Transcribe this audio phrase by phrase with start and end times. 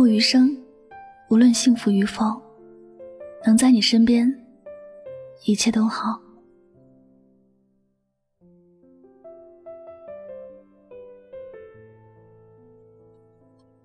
[0.00, 0.56] 后余生，
[1.28, 2.40] 无论幸福与否，
[3.44, 4.34] 能在你身边，
[5.44, 6.18] 一切都好。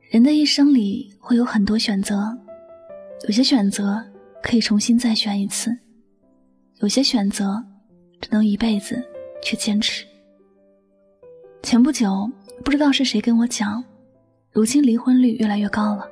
[0.09, 2.34] 人的一生里会有很多选择，
[3.28, 4.02] 有些选择
[4.42, 5.78] 可以重新再选一次，
[6.80, 7.62] 有些选择
[8.22, 9.04] 只能一辈子
[9.44, 10.06] 去坚持。
[11.61, 12.32] 前不久，
[12.64, 13.84] 不知道是谁跟我讲。
[14.52, 16.09] 如今离婚率越来越高了，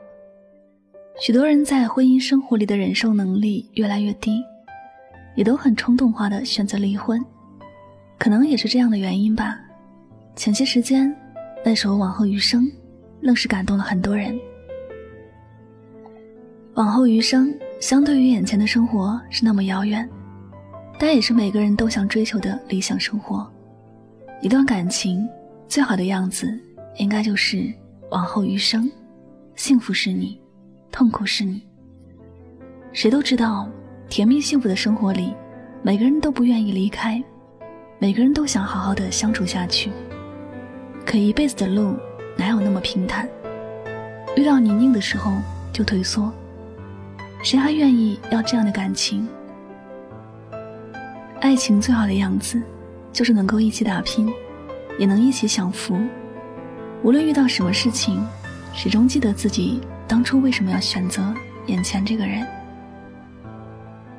[1.21, 4.43] 许多人在婚姻生活里的忍受能力越来越低，
[5.35, 7.23] 也都很冲动化的选择离婚，
[8.17, 9.59] 可能也是这样的原因吧。
[10.35, 11.15] 前些时间
[11.63, 12.63] 那首《往后余生》，
[13.21, 14.37] 愣是感动了很多人。
[16.73, 20.09] 往后余生，相对于眼前的生活是那么遥远，
[20.97, 23.47] 但也是每个人都想追求的理想生活。
[24.41, 25.29] 一段感情
[25.67, 26.59] 最好的样子，
[26.97, 27.71] 应该就是。
[28.11, 28.91] 往后余生，
[29.55, 30.39] 幸福是你，
[30.93, 31.59] 痛苦是你。
[32.91, 33.67] 谁都知道，
[34.09, 35.33] 甜蜜幸福的生活里，
[35.81, 37.21] 每个人都不愿意离开，
[37.97, 39.91] 每个人都想好好的相处下去。
[41.03, 41.97] 可一辈子的路
[42.37, 43.27] 哪有那么平坦？
[44.37, 45.33] 遇到泥泞的时候
[45.73, 46.31] 就退缩，
[47.41, 49.27] 谁还愿意要这样的感情？
[51.41, 52.61] 爱情最好的样子，
[53.11, 54.31] 就是能够一起打拼，
[54.99, 55.99] 也能一起享福。
[57.01, 58.23] 无论遇到什么事情，
[58.75, 59.81] 始终记得自己
[60.13, 61.33] 当初为什么要选择
[61.65, 62.47] 眼前这个人。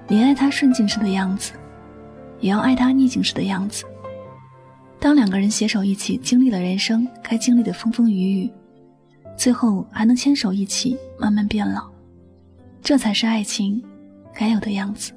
[0.08, 1.52] 你爱他顺境时的样子，
[2.40, 3.84] 也要爱他逆境时的样子。
[4.98, 8.52] 当两个人携手一起经历了人生该经历的风风雨雨，
[9.36, 11.88] 最后还能牵手一起慢慢变老，
[12.82, 13.80] 这才是爱情
[14.34, 15.12] 该有的样子。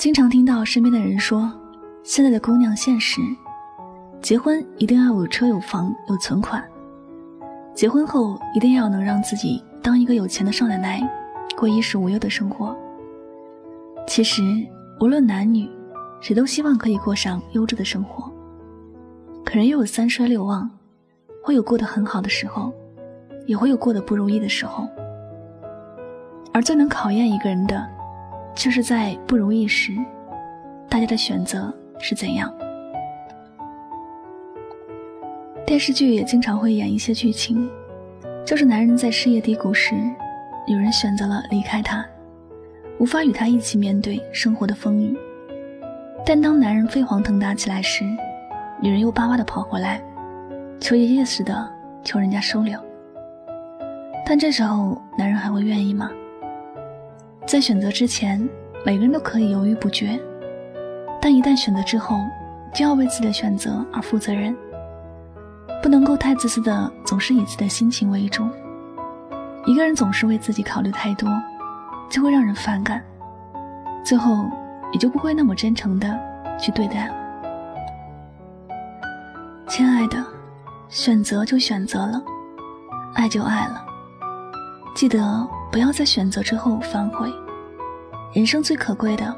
[0.00, 1.52] 经常听到身边的人说，
[2.02, 3.20] 现在的姑娘现实，
[4.22, 6.64] 结婚一定要有车有房有存款，
[7.74, 11.06] 结婚后一定要能让自己当一个有钱的少奶奶，
[11.54, 12.74] 过衣食无忧的生活。
[14.06, 14.42] 其实
[15.00, 15.70] 无论男女，
[16.22, 18.32] 谁都希望可以过上优质的生活。
[19.44, 20.70] 可人又有三衰六旺，
[21.44, 22.72] 会有过得很好的时候，
[23.44, 24.88] 也会有过得不如意的时候。
[26.54, 27.99] 而最能考验一个人的。
[28.54, 29.92] 就是在不如意时，
[30.88, 32.52] 大家的选择是怎样？
[35.64, 37.70] 电视剧也经常会演一些剧情，
[38.44, 39.94] 就是男人在事业低谷时，
[40.66, 42.04] 女人选择了离开他，
[42.98, 45.14] 无法与他一起面对生活的风雨；
[46.26, 48.04] 但当男人飞黄腾达起来时，
[48.80, 50.02] 女人又巴巴的跑回来，
[50.80, 51.70] 求爷爷似的
[52.02, 52.78] 求人家收留。
[54.26, 56.10] 但这时候，男人还会愿意吗？
[57.50, 58.48] 在选择之前，
[58.86, 60.16] 每个人都可以犹豫不决，
[61.20, 62.16] 但一旦选择之后，
[62.72, 64.56] 就要为自己的选择而负责任，
[65.82, 68.46] 不能够太自私的总是以自己的心情为主。
[69.66, 71.28] 一个人总是为自己考虑太多，
[72.08, 73.02] 就会让人反感，
[74.04, 74.48] 最后
[74.92, 76.16] 也就不会那么真诚的
[76.56, 77.14] 去对待了。
[79.66, 80.24] 亲爱的，
[80.88, 82.22] 选择就选择了，
[83.14, 83.84] 爱就爱了，
[84.94, 85.18] 记得。
[85.70, 87.32] 不要在选择之后反悔。
[88.32, 89.36] 人生最可贵的，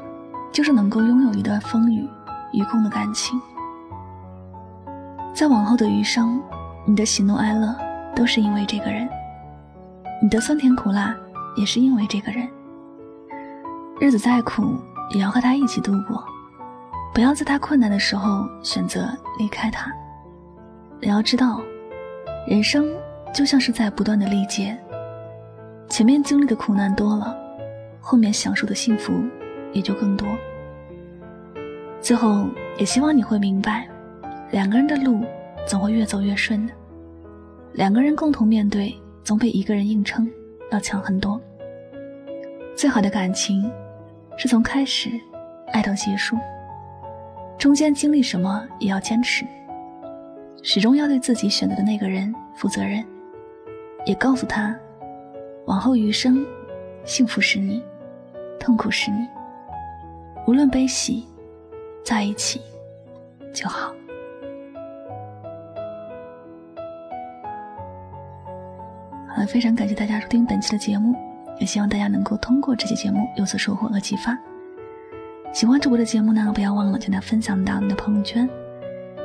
[0.51, 2.07] 就是能够拥有一段风雨
[2.51, 3.39] 与共的感情。
[5.33, 6.41] 在往后的余生，
[6.85, 7.75] 你的喜怒哀乐
[8.15, 9.07] 都是因为这个人，
[10.21, 11.15] 你的酸甜苦辣
[11.55, 12.47] 也是因为这个人。
[13.99, 14.75] 日子再苦，
[15.11, 16.23] 也要和他一起度过。
[17.13, 19.91] 不要在他困难的时候选择离开他。
[20.99, 21.61] 你要知道，
[22.47, 22.85] 人生
[23.33, 24.75] 就像是在不断的历劫。
[25.89, 27.37] 前面经历的苦难多了，
[28.01, 29.13] 后面享受的幸福
[29.71, 30.27] 也就更多。
[32.01, 32.47] 最后，
[32.77, 33.87] 也希望你会明白，
[34.51, 35.23] 两个人的路
[35.67, 36.73] 总会越走越顺的。
[37.73, 40.29] 两个人共同面对，总比一个人硬撑
[40.71, 41.39] 要强很多。
[42.75, 43.71] 最好的感情，
[44.35, 45.09] 是从开始
[45.71, 46.37] 爱到结束，
[47.57, 49.45] 中间经历什么也要坚持，
[50.61, 53.05] 始终要对自己选择的那个人负责任。
[54.05, 54.75] 也告诉他，
[55.65, 56.45] 往后余生，
[57.05, 57.83] 幸福是你，
[58.59, 59.27] 痛苦是你，
[60.45, 61.25] 无论悲喜，
[62.03, 62.61] 在一起
[63.53, 63.93] 就好。
[69.27, 71.15] 好了，非常感谢大家收听本期的节目，
[71.59, 74.37] 也希望大家能够通过这期节目有所收获和启发。
[75.53, 78.49] 喜欢主播的节目呢，不要忘了将它分享到你的朋友圈。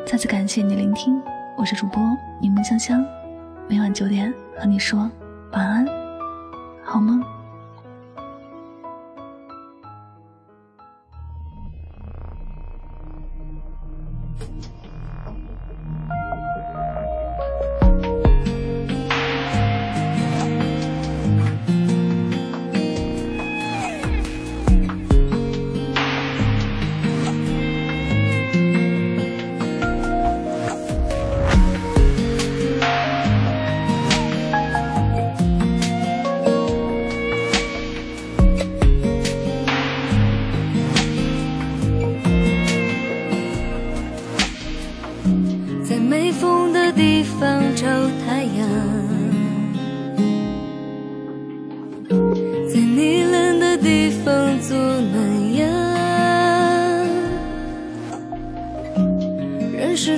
[0.06, 1.20] 再次感谢你的聆听，
[1.56, 2.02] 我是主播
[2.40, 3.04] 柠檬香香，
[3.68, 5.10] 每晚九点和你说
[5.52, 5.86] 晚安，
[6.88, 7.22] 好梦。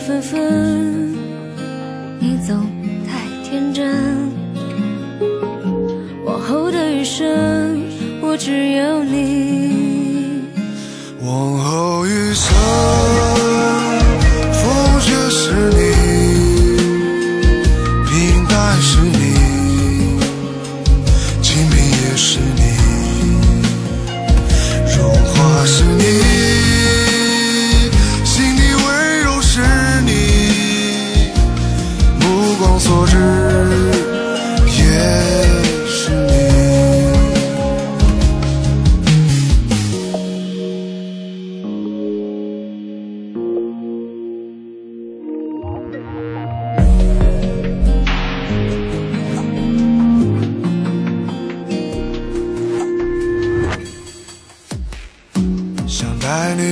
[0.00, 1.14] 纷纷，
[2.18, 2.66] 你总
[3.06, 3.94] 太天真。
[6.24, 7.28] 往后的余生，
[8.22, 10.44] 我只有你。
[11.22, 12.54] 往后余生，